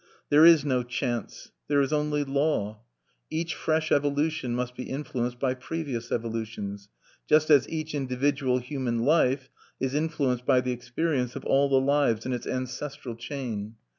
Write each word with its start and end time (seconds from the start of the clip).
There 0.29 0.47
is 0.47 0.65
no 0.65 0.81
chance. 0.81 1.51
There 1.67 1.79
is 1.79 1.93
only 1.93 2.23
law. 2.23 2.81
Each 3.29 3.53
fresh 3.53 3.91
evolution 3.91 4.55
must 4.55 4.75
be 4.75 4.89
influenced 4.89 5.39
by 5.39 5.53
previous 5.53 6.11
evolutions, 6.11 6.89
just 7.29 7.51
as 7.51 7.69
each 7.69 7.93
individual 7.93 8.57
human 8.57 9.05
life 9.05 9.51
is 9.79 9.93
influenced 9.93 10.47
by 10.47 10.61
the 10.61 10.71
experience 10.71 11.35
of 11.35 11.45
all 11.45 11.69
the 11.69 11.75
lives 11.79 12.25
in 12.25 12.33
its 12.33 12.47
ancestral 12.47 13.15
chain. 13.15 13.75